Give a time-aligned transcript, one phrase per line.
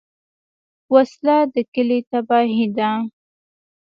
[0.93, 2.89] وسله د کلي تباهي ده